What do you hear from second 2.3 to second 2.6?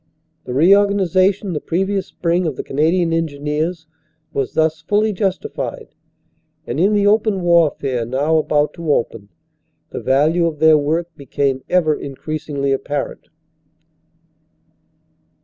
of